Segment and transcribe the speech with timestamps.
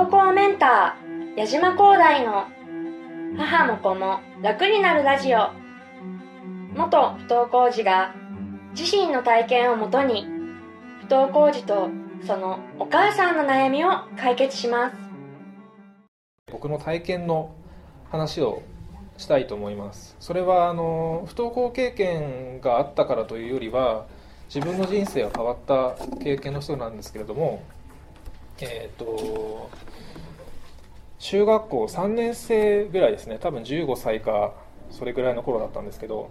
[0.00, 2.46] 登校メンター矢島光大の
[3.36, 5.50] 母も子も楽になるラジオ。
[6.74, 8.14] 元不登校児が
[8.74, 10.26] 自身の体験をもとに
[11.02, 11.90] 不登校児と
[12.26, 14.96] そのお母さんの悩みを解決します。
[16.50, 17.54] 僕の体験の
[18.10, 18.62] 話を
[19.18, 20.16] したいと思います。
[20.18, 24.06] それはあの不登校経験があったからというよりは
[24.52, 25.94] 自分の人生が変わった
[26.24, 27.62] 経験の人なんですけれども
[28.60, 29.70] えっ、ー、と
[31.18, 33.38] 中学校3年生ぐらいですね。
[33.40, 34.54] 多分15歳か
[34.90, 36.30] それぐらいの頃だったんですけど、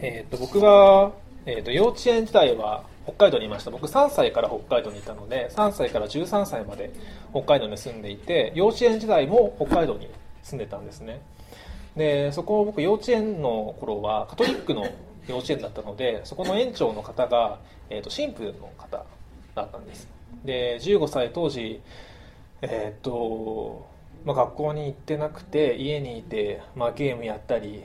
[0.00, 1.12] えー、と僕が、
[1.46, 3.70] えー、と幼稚園時代は北海道にいました。
[3.70, 6.92] 僕3歳から北海道にいたので3歳から13歳まで
[7.32, 10.08] 北海道に住んでいて幼稚園時代も北海道に
[10.42, 11.20] 住んでたんですね。
[11.96, 14.86] でそこ僕幼稚園の頃はカトリックの
[15.26, 17.58] 幼稚園だったのでそこの園長の方が、
[17.88, 19.04] えー、と神父の方
[19.62, 20.08] だったんです。
[20.44, 21.80] で15歳当時
[22.62, 23.88] えー、っと、
[24.24, 27.84] まあ、学校に行ってなくて家にいて、まあ、ゲームやったり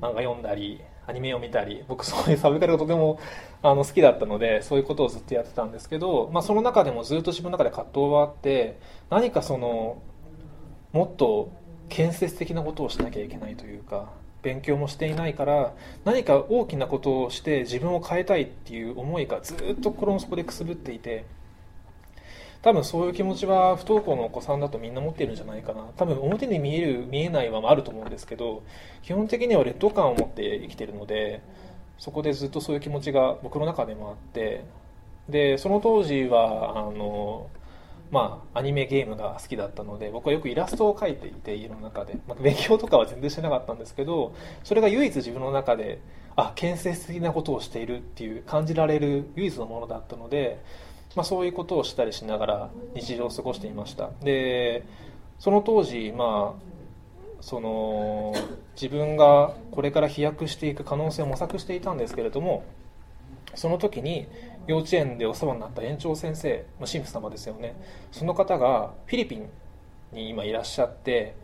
[0.00, 3.20] 漫画読んだりアニメを見たり僕そういうサブカルがとても
[3.62, 8.78] あの好きだったのでそういうことをずっとやってたんですけど、まあ、その中でもずっと自分の中で葛藤はあって
[9.10, 10.02] 何かその
[10.92, 11.52] もっと
[11.88, 14.10] 建設的なことをしなきゃいけないというか
[14.44, 15.72] 勉強もしていないから
[16.04, 21.24] 何か大きなことをして自分を変えたいっていう思いがずっと心の底でくすぶっていて
[22.62, 25.82] 多分そういう気持ちは不登校のお子さんだとみんな持ってるんじゃないかな。
[25.98, 28.62] 多分表に見える見えないはあると思うんですけど
[29.02, 31.42] 基本的には劣等感を持って生きてるので
[31.98, 34.64] そこでずっとそういう気持ちが僕の中でもあって
[35.28, 37.48] でその当時はあの
[38.14, 46.00] まあ、アニメゲームが好きだったので僕はよくイラストを描いていて家の中で、まあ、勉強とかは全然してなかったんですけどそれが唯一自分の中で
[46.36, 50.62] あ建設的なことをしているっていう感じられる唯一のものだったので
[51.14, 54.10] まあ、そういうことをしたりしながら日常を過ごしていました。
[54.22, 54.84] で
[55.38, 56.74] その当時まあ
[57.40, 58.34] その
[58.74, 62.64] 自分がこれから飛躍していく可能性を模索していたんですけれども
[63.54, 64.26] その時に
[64.66, 67.76] 幼稚園でお世話になった園長先生神父様ですよね。
[68.12, 69.48] その方がフィリピン
[70.12, 71.34] に今いらっしゃって、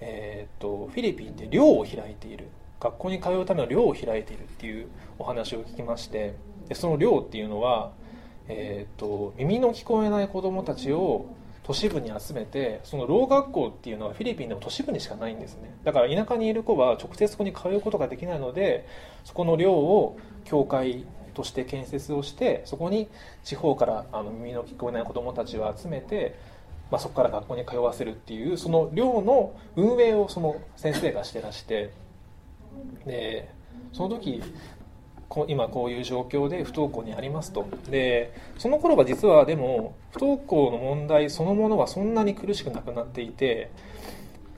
[0.00, 2.48] えー、っとフィリピンで寮を開いている。
[2.80, 6.34] 学校に通うための寮を開いているっていうお話を聞きまして
[6.68, 7.92] でその寮っていうのは
[8.48, 11.26] えーと、耳の聞こえない子どもたちを
[11.62, 15.74] 都市部に集めてそのろう学校っていうのはフィリピンでも都市部にしかないんですね。
[15.84, 18.86] だから田舎にいる子は直接そこに通うことができないので
[19.24, 23.08] そこの寮を教会として建設をしてそこに
[23.44, 26.38] 地方からあの耳の聞こえない子どもたちを集めて、
[26.90, 31.90] まあ、そこから学校に通わせるっていうその寮の運営をその先生がしてらして
[33.06, 33.50] で
[33.92, 34.42] その時
[35.48, 37.66] 今こういう状況で不登校にありますと。
[37.90, 43.70] でその頃は実はでも不登校の問題そのものはそんなに苦しくなくなっていて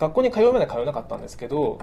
[0.00, 1.78] 学校に通うまで通えなかったんですけど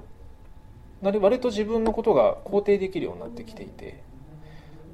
[1.01, 4.10] 割と自分のことが肯定できるようになってきていて。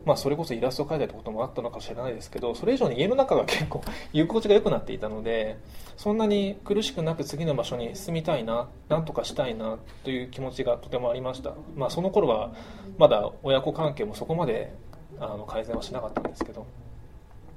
[0.08, 5.60] まあ、それこそイラストを描いたりこともあったのかもしれないですけどそれ以上に家の中が結構居心地が良くなっていたので
[5.98, 12.54] そんなに苦しくなく次の場所に住みたいななんとかしたいなという気持ちがとてもありました、まあ、その頃は
[12.98, 14.74] まだ親子関係もそこまで
[15.20, 16.66] あの改善はしなかったんですけど。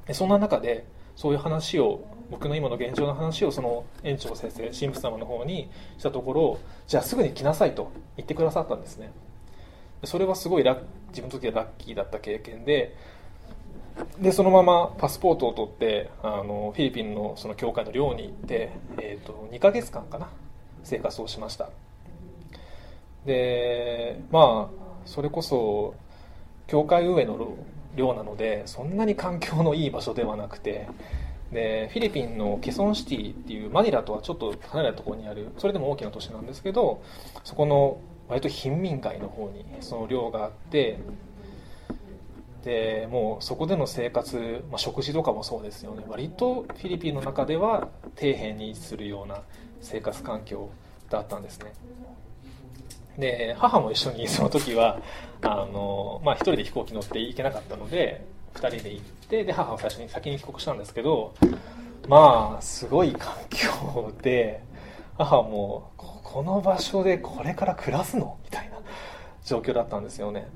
[0.07, 0.85] でそんな中で
[1.15, 6.59] そういう話を僕の今の現状の話をその園長先生神父様の方にしたところ
[6.89, 9.13] じゃあすぐに来なさいと言ってくださったんですね。
[10.05, 10.79] それはすごいラ
[11.09, 12.97] 自分にとってはラッキーだった経験で
[14.19, 20.29] でそのままパスポートを取ってあのフィリピンのその教会の寮に行って、えーと、2ヶ月間かな
[20.85, 21.71] 生活をしました。
[23.27, 25.95] でまあそれこそ
[26.67, 27.57] 教会運営の
[27.97, 30.89] 寮なのでそんなに環境のいい場所ではなくて
[31.53, 37.03] でフィリピンのケソンシティっていうマニラとはちょっと離れたところにあるそれでも大きな都市なんですけど
[37.45, 37.99] そこの
[38.31, 40.99] 割と貧民街の方にその寮があって
[42.65, 46.05] でもうそこでの生活、まあ、食事とかもそうですよね。
[46.07, 49.43] 割とフィリピンの中では底辺に位置するような
[49.81, 50.71] 生活環境
[51.09, 51.73] だったんですね。
[53.19, 55.01] で母も一緒にその時は
[55.43, 58.25] あの、まあ、1人で飛行機乗って行けなかったので
[58.55, 61.35] 2人で行ってで母は最初に先に帰国したんですけど
[62.09, 64.63] まあすごい環境で
[65.19, 65.91] 母も
[66.33, 68.39] この場所でこれから暮らすの？
[68.45, 68.79] みたいな
[69.45, 70.49] 状況だったんですよね。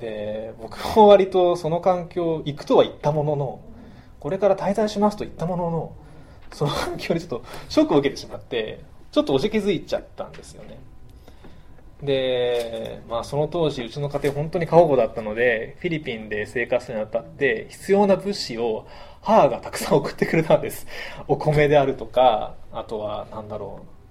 [0.00, 3.60] で僕も割とその環境行くとは言ったものの
[4.18, 5.96] これから滞在しますと言ったものの
[6.52, 8.80] その環境にちょっとショックを受けてしまって
[9.12, 10.80] ちょっとおじけづいちゃったんですよね。
[12.02, 18.88] で、まあ、その当時うちの家庭本当に過保護だったのでフィリピンで生活するにあたって必要な物資を
[19.20, 20.88] 母がたくさん送ってくれたんです。
[21.28, 24.01] お米であるとかあとは何だろう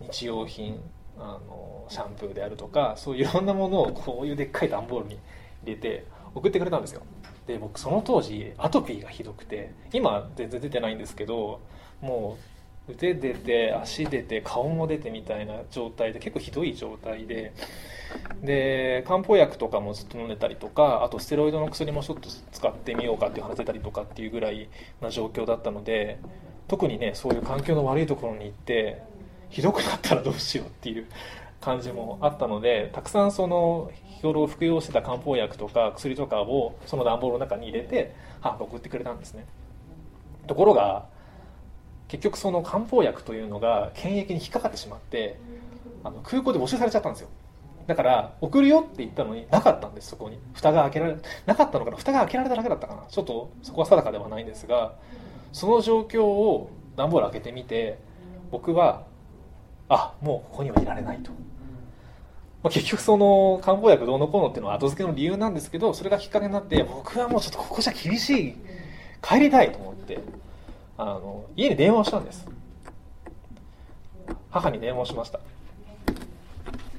[0.00, 0.80] 日用品
[1.18, 5.18] あのシャンプーであるとかそういろんなものをこういうでっかい段ボールに
[5.64, 6.04] 入れて
[6.34, 7.02] 送ってくれたんですよ。
[7.46, 11.60] で僕その当時アトピーがひどくて今全然出てないんですけど
[12.00, 12.36] も
[12.88, 17.52] う腕出て足出て顔も出てみたいな状態で結構ひどい状態で
[18.42, 24.68] で漢方薬とかもずっと飲んでたりとかあとステロイドの薬もちょっと使ってみようかっていう話出たりとかっていうぐらい
[25.00, 26.18] な状況だったので
[26.68, 29.02] 特にねそういう環境の悪いところに行って
[29.56, 31.06] ひどくなったらどうしようっていう
[31.62, 39.46] 感じもあったのでたくさんその日頃服用してた漢方薬とか薬とかをその段ボールの中に入れて母が送ってくれたんですね。
[40.46, 41.06] ところが
[42.08, 45.38] 結局その漢方薬というのが検疫に引っかかってしまって
[46.04, 47.30] あの空港で募集されちゃったんですよ。
[47.86, 50.38] だから送るよって言ったのになかったんですそこに。
[50.52, 51.16] 蓋が開けられ
[51.46, 51.96] なかったのかな？
[51.96, 53.04] 蓋が開けられただけだったかな？
[53.08, 54.96] ちょっとそこは定かではないんですが
[55.54, 57.98] その状況を段ボール開けてみて
[58.50, 59.06] 僕は
[59.88, 61.30] あもうここにはいられないと、
[62.62, 68.56] まあ、結局その漢方薬どうのこうのっていうのは後付けの理由なんですけどそれがきっかけになって僕はもうちょっとここじゃ厳しい
[69.22, 70.18] 帰りたいと思って
[70.98, 72.48] あの家に電話をしたんです。
[74.50, 75.40] 母に電話をしました。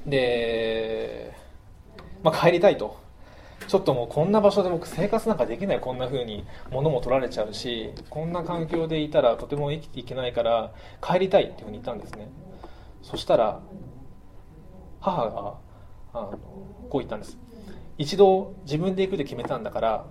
[0.06, 1.34] で、
[2.22, 2.96] まあ、帰りたいと。
[3.66, 5.80] ちょっともうこんな場所で僕生活なんかできない。
[5.80, 12.28] こんな風に物も取られちゃうしこんな環境でいたらとても生きていけないから帰りたいっていうふうに言ったんですね。
[13.02, 13.60] そしたら
[15.00, 15.54] 母が
[16.12, 16.38] あの
[16.90, 17.38] こう言ったんです。
[17.96, 20.06] 一度自分で行くと決めたんだから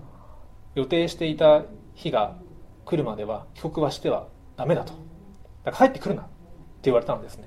[0.75, 1.63] 予定していた
[1.95, 2.35] 日が
[2.85, 4.93] 来るまでは帰国はしてはダメだと。
[5.63, 6.31] だから帰ってくるなって
[6.83, 7.45] 言われたんですね。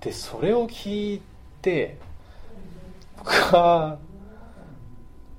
[0.00, 1.22] でそれを聞い
[1.60, 1.98] て
[3.18, 3.98] 僕は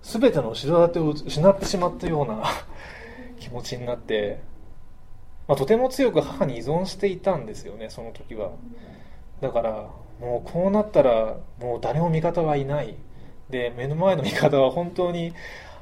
[0.01, 2.43] 全ての後ろ盾を失ってしまったような
[3.39, 4.41] 気持ちになって、
[5.49, 8.51] まあ、とても強く母に依存していたんですよねその時は。
[9.41, 9.89] だから
[10.21, 12.95] もうこうなったらもう誰も味方はいない。
[13.49, 15.33] で目の前の味方は本当に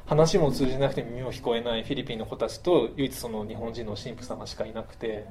[0.05, 5.25] 話も通じなくて耳も聞こえないフィリピンの子たちと唯一その日本人の神父様しかいなくて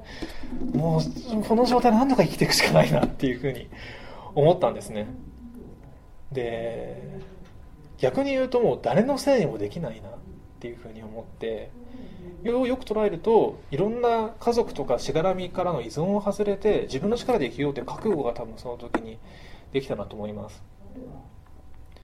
[0.71, 3.67] もうこの状態何とか生きていくしかないなっていうふうに
[4.35, 5.07] 思ったんですね。
[6.31, 7.01] で
[7.97, 10.09] 逆に言うともう誰のせいにもできないな。
[10.57, 11.69] っていうふうに思って
[12.43, 19.19] よよく捉えるといろんな家族とかしがらみからの依存を外れて自分の力で生きようという覚悟が多分その時に
[19.71, 20.63] できたなと思います。